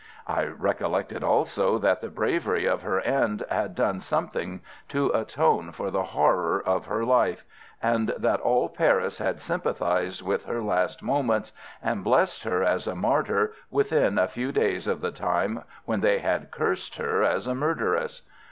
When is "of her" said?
2.65-3.01, 6.59-7.05